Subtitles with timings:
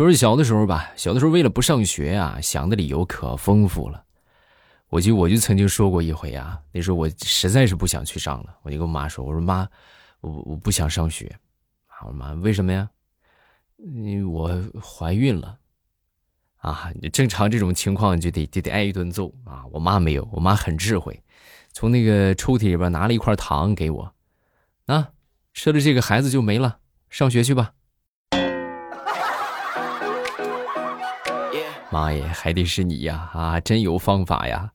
[0.00, 4.02] 说是小的时候吧，小的时候为了不上学啊，想的理由可丰富了。
[4.88, 9.68] 我就我就曾经说过一回啊，那时候我实在是不想去上了，我就跟我妈说：“我说妈，
[10.22, 11.30] 我我不想上学。”
[12.06, 12.88] 我妈，为什么呀？
[13.76, 14.50] 因为我
[14.80, 15.58] 怀孕了。
[16.56, 19.66] 啊，正常这种情况就得就得挨一顿揍啊！
[19.70, 21.22] 我妈没有，我妈很智慧，
[21.74, 24.14] 从那个抽屉里边拿了一块糖给我，
[24.86, 25.10] 啊，
[25.52, 26.78] 吃了这个孩子就没了，
[27.10, 27.74] 上学去吧。
[31.90, 33.28] 妈耶，还得是你呀！
[33.32, 34.70] 啊，真有方法呀！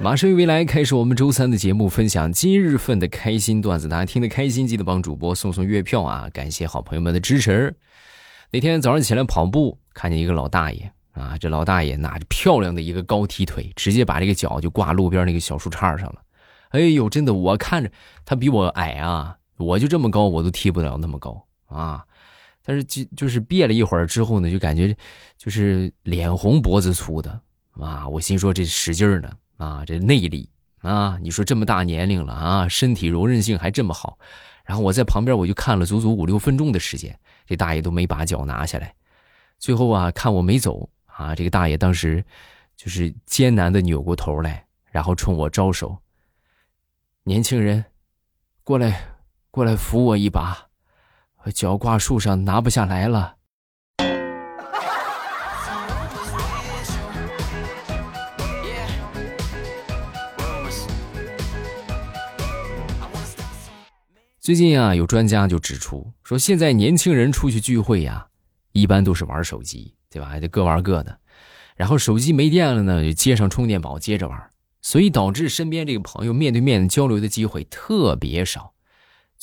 [0.00, 6.28] 马上与未来开始我们周三的节目，分享今日份的开心段子，大家听得开心，记得帮主播送送月票啊！
[6.32, 7.76] 感谢好朋友们的支持。
[8.50, 16.16] 那天早上起来跑步，看见一个老大爷啊，这老大爷拿着漂亮的一个高踢腿，直接把这个脚就挂路边那个小树杈上了。
[16.70, 17.90] 哎呦，真的，我看着
[18.24, 22.04] 他比我矮啊，我就这么高，我都踢不了那么高啊。
[22.66, 24.96] 但是就就是憋了一会儿之后呢，就感觉
[25.36, 27.38] 就是脸红脖子粗的
[27.72, 28.08] 啊。
[28.08, 30.48] 我心说这使劲呢啊，这内力
[30.78, 34.18] 啊，你说这么大年龄了啊，身体柔韧性还这么好。
[34.64, 38.94] 然后我在旁边我就看了足足五六分钟的时间，这大爷都没把脚拿下来。
[39.58, 42.24] 最后啊，看我没走啊，这个大爷当时
[42.74, 45.98] 就是艰难的扭过头来，然后冲我招手
[47.24, 47.84] ：“年轻人，
[48.62, 49.16] 过来，
[49.50, 50.68] 过来扶我一把。”
[51.52, 53.36] 脚挂树上拿不下来了。
[64.40, 68.26] 最近啊，有专家就指出说，现在年轻人出去聚会呀，
[68.72, 70.28] 一般都是玩手机，对吧？
[70.28, 71.18] 还得各玩各的，
[71.76, 74.50] 然后手机没电了呢，就接上充电宝接着玩，
[74.82, 78.73] 所以导致身边这个朋友面对面交流的机会特别少。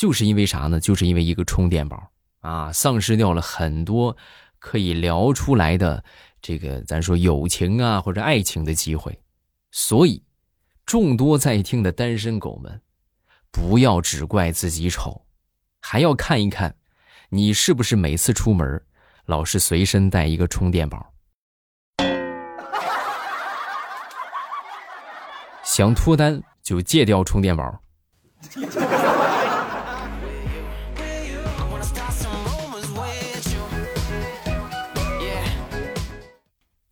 [0.01, 0.79] 就是因为啥呢？
[0.79, 4.17] 就是因为一个充电宝啊，丧失掉了很多
[4.57, 6.03] 可以聊出来的
[6.41, 9.21] 这个咱说友情啊或者爱情的机会。
[9.69, 10.23] 所以，
[10.87, 12.81] 众多在听的单身狗们，
[13.51, 15.23] 不要只怪自己丑，
[15.79, 16.75] 还要看一看，
[17.29, 18.83] 你是不是每次出门
[19.27, 21.13] 老是随身带一个充电宝。
[25.63, 27.79] 想脱单就戒掉充电宝。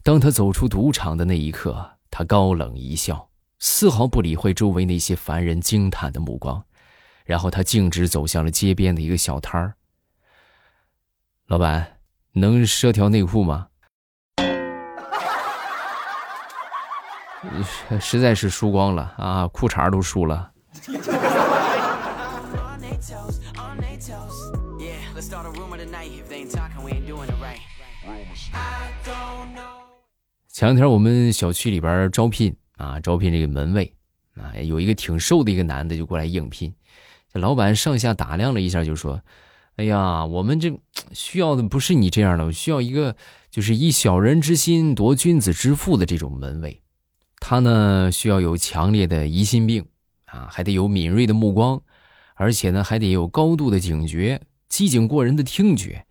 [0.09, 6.63] 当他走出赌场的那一刻，他高冷一笑，丝毫不理会周围那些凡人惊叹的目光，
[7.25, 9.75] 然后他径直走向了街边的一个小摊儿。
[11.45, 11.99] 老板，
[12.31, 13.67] 能赊条内裤吗？
[18.01, 20.51] 实在是输光了啊，裤衩都输了。
[30.59, 33.93] 前两天我们小区里边招聘啊，招聘这个门卫
[34.35, 36.75] 啊，有一个挺瘦的一个男的就过来应聘。
[37.31, 39.21] 这老板上下打量了一下，就说
[39.77, 40.77] ：“哎呀，我们这
[41.13, 43.15] 需要的不是你这样的，需要一个
[43.49, 46.81] 就是以小人之心夺君子之腹的这种门卫。
[47.39, 49.85] 他呢需要有强烈的疑心病
[50.25, 51.81] 啊，还得有敏锐的目光，
[52.35, 56.05] 而且呢还得有高度的警觉、机警过人的听觉，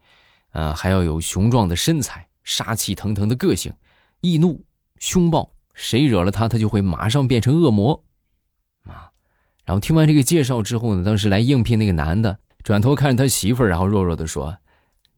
[0.52, 3.70] 呃，还要有雄壮的身材、杀气腾腾的个性。”
[4.20, 4.64] 易怒、
[4.98, 8.04] 凶暴，谁惹了他，他就会马上变成恶魔，
[8.84, 9.10] 啊！
[9.64, 14.58] 然后听完这个介绍之后呢，当时来应聘那个男的转头看着他媳妇儿，然后弱弱的说：“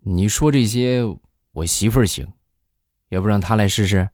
[0.04, 1.02] 你说这些，
[1.52, 2.26] 我媳妇儿行，
[3.08, 4.08] 要不让他来试试？”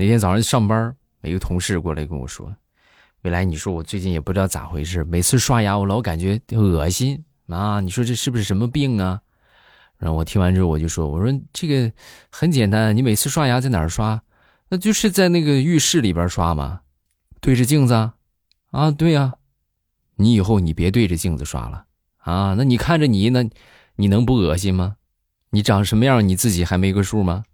[0.00, 2.54] 那天早上上班，一个同事过来跟我说。
[3.28, 7.80] 来，你说我最近也不知道咋回事，每次刷牙我老感觉恶心啊！
[7.80, 9.20] 你说这是不是什么病啊？
[9.98, 11.92] 然后我听完之后我就说：“我说这个
[12.30, 14.22] 很简单，你每次刷牙在哪儿刷？
[14.68, 16.80] 那就是在那个浴室里边刷嘛，
[17.40, 17.94] 对着镜子
[18.70, 19.34] 啊，对呀。
[20.16, 21.86] 你以后你别对着镜子刷了
[22.18, 22.54] 啊！
[22.56, 23.48] 那你看着你那，
[23.96, 24.96] 你能不恶心吗？
[25.50, 27.44] 你长什么样你自己还没个数吗？”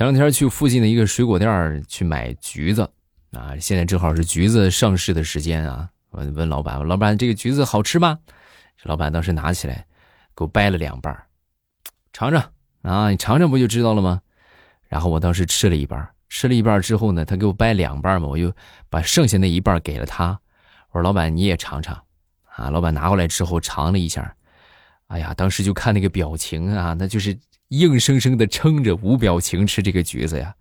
[0.00, 2.90] 前两天去附近的一个水果店去买橘子，
[3.32, 5.90] 啊，现在正好是橘子上市的时间啊。
[6.08, 8.18] 我问老板：“老板，这个橘子好吃吗？”
[8.82, 9.84] 这老板当时拿起来
[10.34, 11.14] 给我掰了两半
[12.14, 12.50] 尝尝
[12.80, 14.22] 啊，你尝尝不就知道了吗？
[14.88, 18.50] 然后我当时吃了一半，吃了一半之后呢，他给我掰两半嘛，我就
[18.88, 20.28] 把剩下那一半给了他。
[20.92, 22.02] 我说：“老板，你也尝尝
[22.56, 24.34] 啊，老板拿过来之后尝了一下，
[25.08, 27.38] 哎呀，当时就看那个表情啊，那就是
[27.70, 30.54] 硬生生的撑着无表情吃这个橘子呀。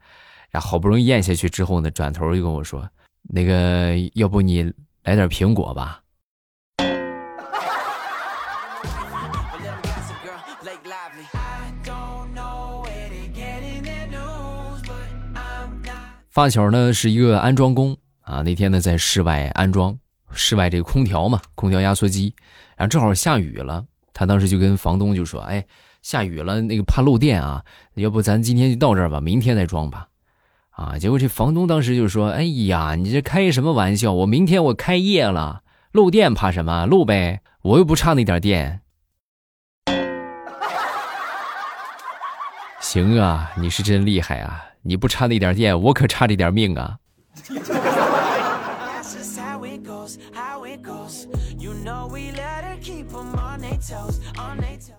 [0.50, 2.90] 然后好不容易咽下去之后呢，转头就跟我说
[3.30, 4.64] ：“那个，要不你
[5.04, 6.02] 来点苹果吧。”
[16.32, 19.98] 发小呢是一个安装工啊，那天呢在室外安装
[20.32, 22.34] 室外这个空调嘛，空调压缩机，
[22.78, 25.66] 然后正好下雨了，他当时就跟房东就说：“哎，
[26.02, 27.64] 下雨了，那个怕漏电啊，
[27.96, 30.08] 要不咱今天就到这儿吧，明天再装吧。”
[30.72, 34.14] 啊，结果这房东当时就说：“哎呀，你这开什么玩笑？
[34.14, 35.62] 我明天我开业了，
[35.92, 36.86] 漏电怕什么？
[36.86, 38.80] 漏呗，我又不差那点电。
[42.80, 44.64] ”行啊，你是真厉害啊！
[44.82, 46.98] 你不差那点电，我可差这点命啊！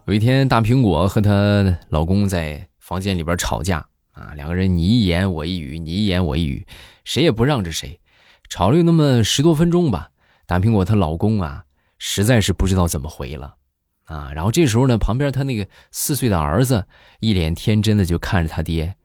[0.06, 6.66] 有一天，大苹果和她老公在房间里边吵架啊，两个人你一言我一语，你一言我一语，
[7.04, 8.00] 谁也不让着谁，
[8.48, 10.10] 吵了有那么十多分钟吧。
[10.46, 11.64] 大苹果她老公啊，
[11.98, 13.56] 实在是不知道怎么回了
[14.04, 14.32] 啊。
[14.34, 16.86] 然后这时候呢，旁边他那个四岁的儿子
[17.20, 18.96] 一脸天真的就看着他爹。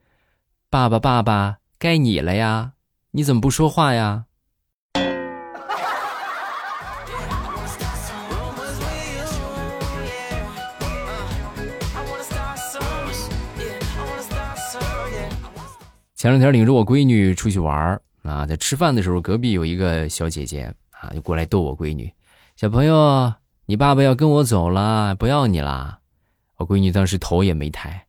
[0.70, 2.72] 爸爸，爸爸，该你了呀！
[3.12, 4.25] 你怎么不说话呀？
[16.26, 22.12] 前两天领着我闺女出去玩啊，在吃饭的时候，隔壁有一个小姐姐啊，就过来逗我闺女
[22.58, 23.32] ：“小朋友，
[23.66, 26.00] 你爸爸要跟我走了，不要你了。”
[26.58, 28.08] 我闺女当时头也没抬，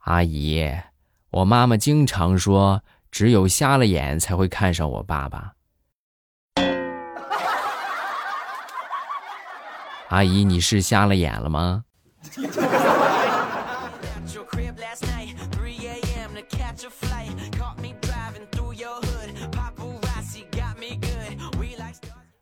[0.00, 0.62] 阿姨。
[1.30, 5.54] 我妈妈经常说，只有瞎了眼才会看上我爸爸。
[10.10, 11.84] 阿姨，你是瞎了眼了吗？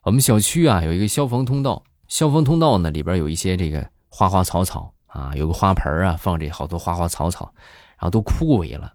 [0.07, 7.53] 我们小区啊有一个消防通道，消防通道呢里边有一些这个花花草草啊，有个花盆啊，放着好多花花草草。
[7.99, 8.93] 然后都枯萎了，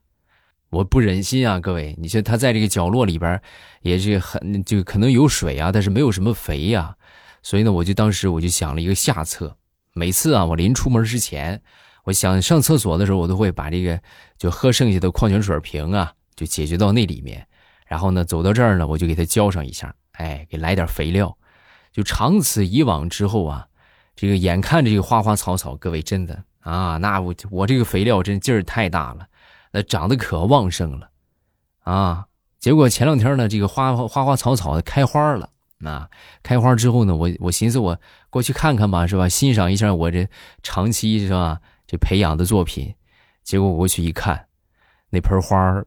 [0.70, 3.42] 我不忍心啊，各位，你说他在这个角落里边，
[3.82, 6.96] 也是很就可能有水啊，但是没有什么肥呀，
[7.44, 9.58] 所以呢，我就当时我就想了一个下策，
[9.94, 11.62] 每次啊，我临出门之前，
[12.06, 14.00] 我想上厕所的时候，我都会把这个
[14.38, 17.46] 就喝剩下的矿泉水瓶啊，就解决到那里面，
[17.86, 21.36] 然后呢，走到这儿呢，我就给它浇上一下，哎，给来点肥料，
[21.92, 23.68] 就长此以往之后啊，
[24.16, 26.44] 这个眼看这个花花草草，各位真的。
[26.62, 29.28] 啊，那我我这个肥料真劲儿太大了，
[29.72, 31.10] 那长得可旺盛了，
[31.80, 32.28] 啊！
[32.60, 36.08] 结果前两天呢，这个花花花草草的开花了，那，
[36.44, 39.28] 开花之后呢，我我寻思我过去看看吧，是吧？
[39.28, 40.30] 欣赏一下我这
[40.62, 42.94] 长期是吧这培养的作品。
[43.44, 44.46] 结果我过去一看，
[45.10, 45.84] 那盆花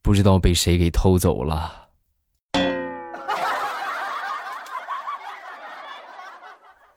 [0.00, 1.83] 不知道被谁给偷走了。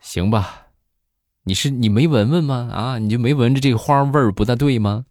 [0.08, 0.68] 行吧。
[1.44, 2.70] 你是你没闻闻吗？
[2.72, 5.04] 啊，你就没闻着这个花味儿不大对吗？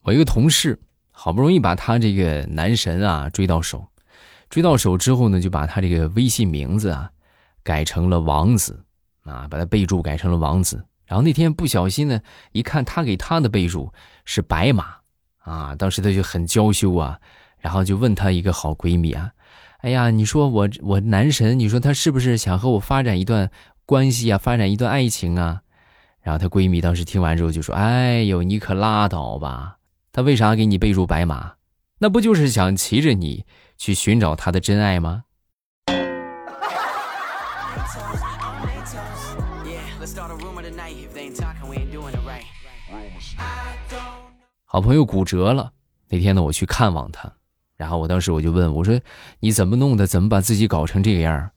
[0.00, 0.80] 我一个同事
[1.10, 3.86] 好不容易把他这个男神啊追到手，
[4.48, 7.10] 追到手之后呢，就把他这个微信名字啊
[7.62, 8.82] 改成了王子
[9.24, 10.82] 啊，把他备注改成了王子。
[11.04, 12.18] 然后那天不小心呢，
[12.52, 13.92] 一看他给他的备注
[14.24, 14.96] 是白马
[15.44, 17.18] 啊，当时她就很娇羞啊。
[17.60, 19.30] 然后就问她一个好闺蜜啊，
[19.78, 23.50] 哎呀，你说我我男神，你说他是不是想和我发展一段
[23.86, 25.62] 关系啊，发展一段爱情啊？
[26.20, 29.78] 然后她闺蜜当时听完之后就说：“哎呦，你可拉倒吧！
[30.12, 31.54] 他为啥给你备注白马？
[31.98, 33.46] 那不就是想骑着你
[33.78, 35.24] 去寻找他的真爱吗？”
[44.74, 45.72] 好朋友骨折了，
[46.08, 47.32] 那天呢，我去看望他。
[47.76, 49.00] 然后我当时我就问我说
[49.38, 50.04] ：“你怎么弄的？
[50.04, 51.52] 怎么把自己搞成这个样？”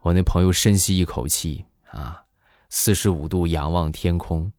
[0.00, 2.24] 我那朋友深吸一口气啊，
[2.70, 4.50] 四十五度仰望天空。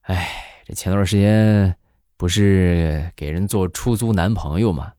[0.00, 0.28] 哎，
[0.66, 1.76] 这前段时间
[2.16, 4.94] 不是给人做出租男朋友吗？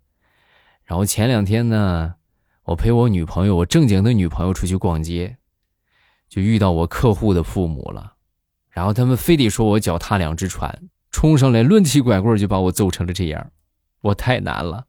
[0.85, 2.15] 然后前两天呢，
[2.63, 5.35] 我陪我女朋友，我正经的女朋友出去逛街，
[6.29, 8.13] 就遇到我客户的父母了。
[8.69, 13.49] 然后他们非得说我脚踏两只船，冲上来抡起拐棍就把我揍成了这样，
[14.01, 14.85] 我太难了。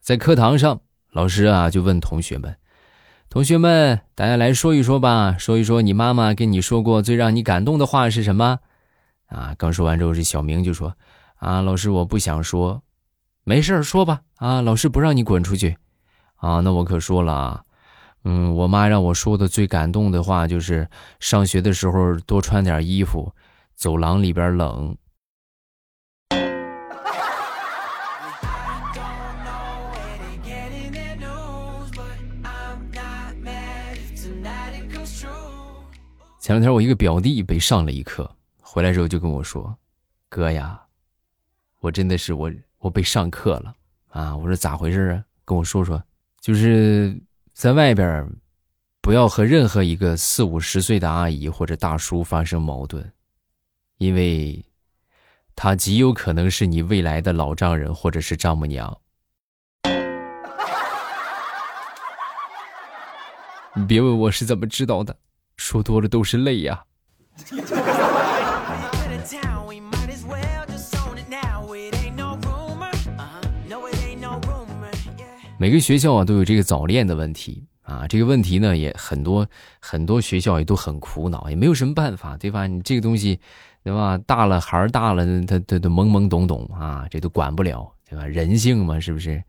[0.00, 0.80] 在课堂上，
[1.12, 2.56] 老师啊就问同学们
[3.30, 8.58] ：“同学们，大家来说一说吧，说一说你妈妈跟你说过最让你感动的话是什么？
[9.26, 10.96] 啊，刚说完之后，这小明就说
[11.38, 12.82] ：“啊，老师，我不想说，
[13.48, 14.20] 没事说吧。
[14.36, 15.78] 啊，老师不让你滚出去。
[16.36, 17.64] 啊，那我可说了啊，
[18.24, 20.86] 嗯，我妈让我说的最感动的话就是
[21.18, 23.34] 上学的时候多穿点衣服，
[23.74, 24.94] 走廊里边冷。”
[36.38, 39.74] 前两天我一个表弟被上了一课，回来之后就跟我说
[40.28, 40.82] ：“哥呀，
[41.80, 43.74] 我真的是我我被上课了
[44.08, 45.22] 啊！”我说：“咋回事啊？
[45.44, 46.02] 跟我说说。”
[46.40, 47.20] 就是
[47.52, 48.28] 在外边，
[49.00, 53.12] 不要和任何一个四五十岁的阿姨或者大叔发生矛盾，
[53.98, 54.64] 因为，
[55.56, 58.96] 他极有可能是你未来的老丈人或者是丈母娘。
[63.74, 65.16] 你别问我是怎么知道的。
[65.56, 66.84] 说多了都是泪呀。
[75.58, 79.46] 每个学校啊都有这个早恋的问题啊，这个问题呢也很多，
[79.80, 82.66] 很多学校也都很苦恼，也没有什么办法，对吧？
[82.66, 83.40] 你这个东西，
[83.82, 84.16] 对吧？
[84.18, 88.24] 大了孩儿大了，他他都懵懵懂懂啊，这都管不了，对吧？
[88.26, 89.42] 人性嘛，是不是？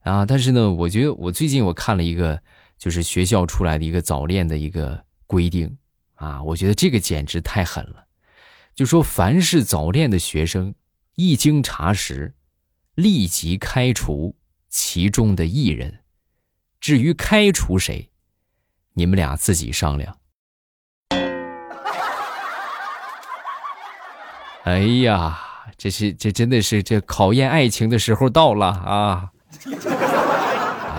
[0.00, 2.40] 啊，但是呢，我觉得我最近我看了一个，
[2.78, 5.04] 就是学校出来的一个早恋的一个。
[5.30, 5.78] 规定
[6.16, 8.04] 啊，我觉得这个简直太狠了。
[8.74, 10.74] 就说凡是早恋的学生，
[11.14, 12.34] 一经查实，
[12.96, 14.34] 立即开除
[14.70, 15.98] 其中的一人。
[16.80, 18.08] 至于开除谁，
[18.94, 20.16] 你们俩自己商量。
[24.64, 25.38] 哎呀，
[25.76, 28.96] 这是这真的是这考验爱情的时候到了啊！
[28.96, 29.30] 啊，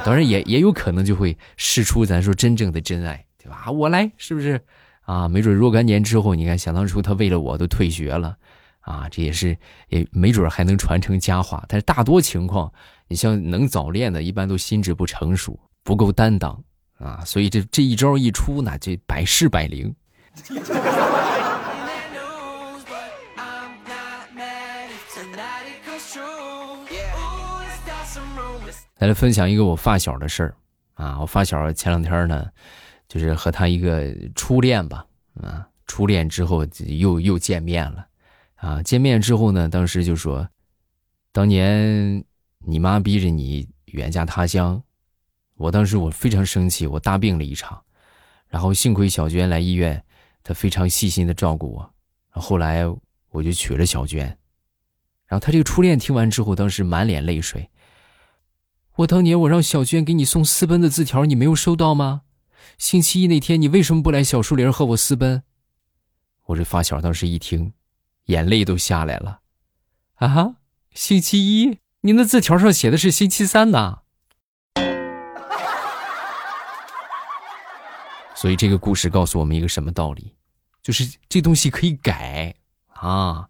[0.06, 3.26] 当然也也有可能就会试出咱说真正的真爱。
[3.44, 3.72] 对吧？
[3.72, 4.64] 我来，是不是？
[5.02, 8.38] 啊，没准若干年之后，你看，想当初他为了我都退学了，
[8.82, 9.58] 啊，这也是，
[9.90, 11.64] 也没准还能传承佳话。
[11.68, 12.72] 但是大多情况，
[13.08, 16.64] 你像能早恋的，一般都心智不成熟，不够担当，
[16.98, 19.96] 啊，所以这这一招一出，那就百试百灵。
[28.96, 30.56] 再来分享一个我发小的事儿，
[30.94, 32.46] 啊，我发小前两天呢。
[33.08, 35.06] 就是和他一个初恋吧，
[35.42, 38.08] 啊，初恋之后又又见面了，
[38.62, 40.48] 啊，见面之后呢，当时就说，
[41.32, 42.24] 当年
[42.60, 44.84] 你妈逼着你远嫁他乡，
[45.56, 47.82] 我当时我非常生气，我大病了一场，
[48.48, 50.06] 然后幸亏小娟来医院，
[50.44, 51.94] 她非常细心的照顾我，
[52.30, 52.86] 后来
[53.32, 54.28] 我就娶了小娟，
[55.26, 57.72] 然后他这个初恋听完之后，当时满脸泪水，
[58.98, 62.22] 我当年我让小娟给你送私奔的字条，你没有收到吗？
[62.78, 65.42] 星期一那天，你为什么不来小树林和我私奔？
[66.46, 67.74] 我这发小当时一听，
[68.32, 69.42] 眼泪都下来了。
[70.16, 70.56] 啊，
[70.94, 71.80] 星期一？
[72.00, 74.00] 你那字条上写的是星期三呐。
[78.34, 80.34] 所以这个故事告诉我们一个什么道理？
[80.82, 82.56] 就是这东西可以改
[82.94, 83.50] 啊，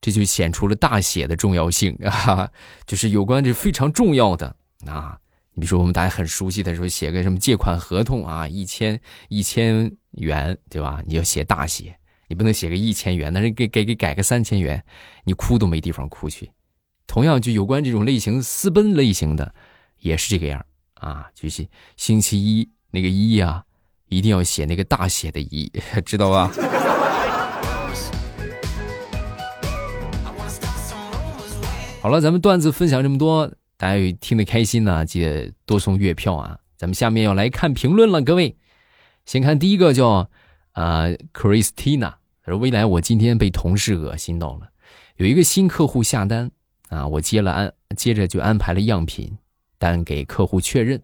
[0.00, 2.50] 这就显出了大写的重要性啊，
[2.86, 5.20] 就是有关这非常重要的啊。
[5.52, 11.02] 你比如说，我们大家很熟悉的时候，写个什么借款合同啊，一千一千元，对吧？
[11.06, 11.98] 你要写大写，
[12.28, 14.84] 你不能写个一千元，那人给给给改个三千元，
[15.24, 16.50] 你哭都没地方哭去。
[17.06, 19.54] 同样，就有关这种类型私奔类型的，
[20.00, 21.26] 也是这个样啊。
[21.34, 21.66] 就是
[21.96, 23.64] 星期一那个一啊，
[24.08, 25.72] 一定要写那个大写的一，
[26.06, 26.50] 知道吧？
[32.00, 33.50] 好了，咱们段子分享这么多。
[33.76, 36.58] 大家听得开心呢，记得多送月票啊！
[36.76, 38.56] 咱们下面要来看评论了，各位，
[39.24, 40.28] 先看第一个叫
[40.72, 42.14] 啊，Christina，
[42.48, 44.68] 而：“未来我今天被同事恶心到了，
[45.16, 46.50] 有一个新客户下单
[46.88, 49.30] 啊，我接了安，接着就安排了样品
[49.78, 51.00] 单给客户确认，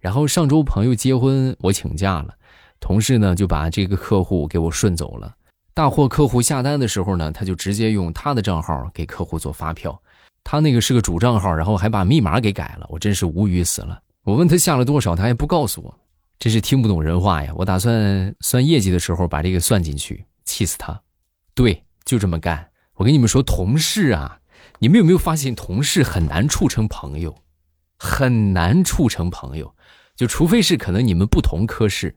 [0.00, 2.34] 然后上周朋友结婚，我请假了，
[2.80, 5.34] 同事呢就把这个客户给我顺走了。
[5.72, 9.96] 大货客户下单的时候呢，他就直接用他的账号给客户做发票。”
[10.42, 14.00] 他那个是个主账号，然后还把密码给改了，我真是无语死了。
[14.24, 15.94] 我问他下了多少，他还不告诉我，
[16.38, 17.52] 真是听不懂人话呀。
[17.54, 21.02] 我打算算业绩的时候把这个算进去，气死他。
[21.54, 22.70] 对，就这么干。
[22.94, 24.40] 我跟你们说，同事啊，
[24.80, 27.42] 你们有没有发现，同事很难处成朋友，
[27.98, 29.74] 很难处成朋友，
[30.16, 32.14] 就除非是可能你们不同科室，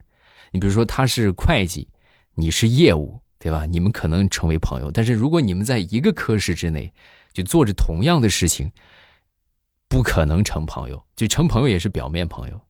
[0.50, 1.88] 你比如说他是会计，
[2.34, 3.66] 你是业务，对吧？
[3.66, 6.92] 你们可能成为朋友，但是如果你们在一个科室之内。
[7.34, 8.70] 就做着同样的事情，
[9.88, 11.04] 不可能成朋友。
[11.16, 12.60] 就成朋友也是表面朋友，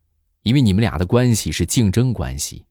[0.43, 2.65] 因为你们俩的关系是竞争关系，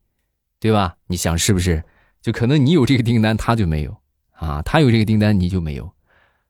[0.59, 0.97] 对吧？
[1.05, 1.83] 你想是不是？
[2.23, 3.95] 就可能你有这个订单，他就没有
[4.31, 5.93] 啊；他有这个订单，你就没有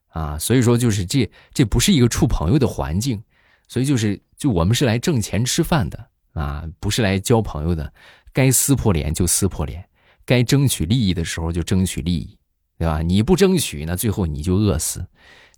[0.09, 0.39] 啊。
[0.39, 3.21] 所以说，就是这这不是一个处朋友的环境，
[3.67, 7.91] 所以就是就我们是来挣钱吃饭的啊，不是来交朋友的。
[8.31, 9.83] 该撕破脸就撕破脸，
[10.25, 12.37] 该争取利益的时候就争取利益，
[12.77, 13.01] 对吧？
[13.01, 15.05] 你不争取，那最后你就饿死，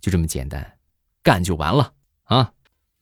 [0.00, 0.74] 就这么简单，
[1.22, 1.92] 干就完了
[2.24, 2.52] 啊！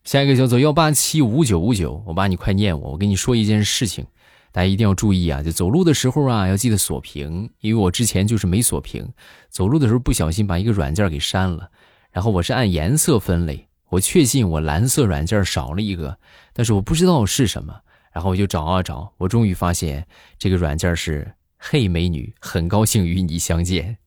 [0.05, 4.07] 下一个叫做幺八七五九五九，我爸你快念我，我跟你说一件事情，
[4.55, 5.43] 大家一定要注意啊！
[5.43, 9.05] 就走路的时候啊，要记得锁屏，因为我之前就是没锁屏，
[9.51, 11.69] 走路的时候不小心把一个软件给删了，
[12.13, 16.17] 然后我是按颜色分类，我确信我蓝色软件少了一个，
[16.53, 17.75] 但是我不知道是什么。
[18.13, 20.07] 然后我就找啊找，我终于发现
[20.39, 23.99] 这个软件是“嘿美女，很高兴与你相见”。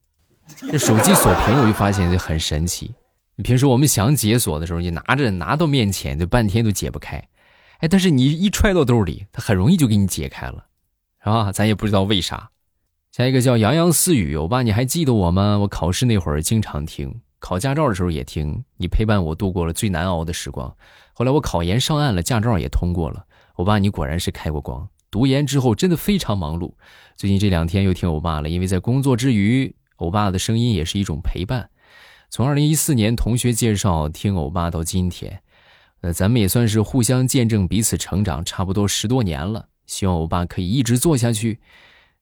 [0.72, 2.94] 这手机锁屏，我就发现就很神奇。
[3.44, 7.22] 平时我们想解锁的时候，你拿着拿到面前，就半天都解不开。
[7.78, 10.66] 哎，但是你一揣到兜里，它很容易就给你解开了，
[11.22, 11.52] 是吧？
[11.52, 12.50] 咱也不知道为啥。
[13.12, 15.58] 下一个叫洋洋似雨，欧巴你还记得我吗？
[15.58, 20.76] 我考试那会儿经常听，考驾照的时候也听，你陪伴我度过了最难熬的时光。
[21.12, 23.24] 后来我考研上岸了，驾照也通过了。
[23.54, 24.88] 欧巴，你果然是开过光。
[25.10, 26.74] 读研之后真的非常忙碌，
[27.16, 31.70] 最近这两天又听欧巴了，因为在工作之余，欧巴的声音也是一种陪伴。
[32.28, 35.40] 从二零一四年同学介绍听欧巴到今天，
[36.00, 39.68] 呃，咱们也算是互相见证彼此成长，差不多十多年了。
[39.86, 41.58] 希望欧巴可以一直做下去，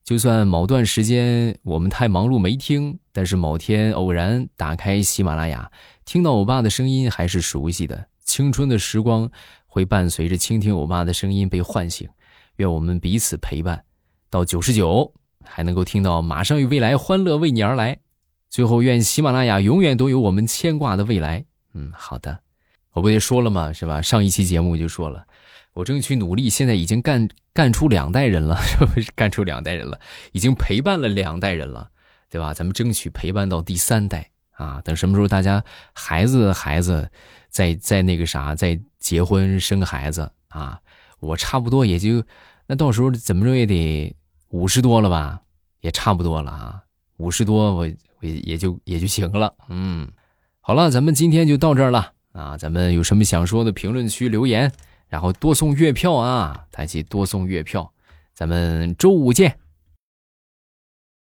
[0.04, 5.71] 就算某段时间我们太忙碌没听，但是某天偶然打开喜马拉雅，
[6.04, 9.30] 听到欧巴的声音还是熟悉的，青春的时光。
[9.68, 12.09] 会伴随着倾听我妈的声音被唤醒，
[12.56, 13.85] 愿我们彼此陪伴
[14.30, 15.12] 到九十九，
[15.45, 17.99] 还能够听到马上与未来欢乐为你而来。
[18.49, 21.45] 最后，愿喜马拉雅永远都有我们牵挂的未来。
[21.75, 22.40] 嗯，好的，
[22.96, 23.74] 我不也说了吗？
[23.74, 24.00] 是吧？
[24.00, 25.26] 上一期节目就说了，
[25.74, 29.12] 我争取努力，现在已经干干出两代人了， 是不是？
[29.14, 30.00] 干出两代人了，
[30.32, 31.90] 已经陪伴了两代人了，
[32.30, 32.54] 对吧？
[32.54, 34.80] 咱们争取陪伴到第三代啊！
[34.82, 37.11] 等什么时候大家孩子孩子。
[37.48, 40.78] 再再那个啥，再结婚生个孩子啊，
[41.20, 42.22] 我差不多也就，
[42.66, 44.14] 那到时候怎么着也得
[44.48, 45.40] 五十多了吧，
[45.80, 46.82] 也差不多了啊，
[47.16, 47.88] 五十多我
[48.20, 50.06] 我也就也就行了，嗯，
[50.61, 54.70] 好了，咱们今天就到这儿了啊，咱们有什么想说的，评论区留言，
[55.09, 57.90] 然后多送月票啊，抬起多送月票，
[58.35, 59.57] 咱们周五见。